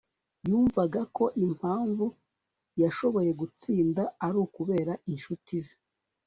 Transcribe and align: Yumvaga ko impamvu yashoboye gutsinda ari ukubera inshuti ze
Yumvaga 0.47 1.01
ko 1.15 1.25
impamvu 1.45 2.05
yashoboye 2.81 3.31
gutsinda 3.41 4.01
ari 4.25 4.37
ukubera 4.45 4.93
inshuti 5.11 5.53
ze 5.65 5.75